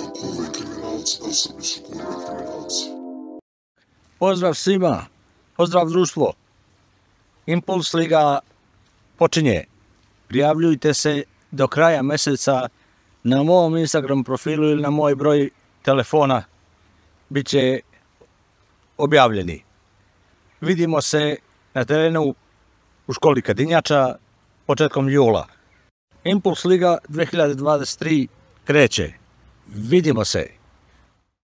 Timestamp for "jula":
25.08-25.46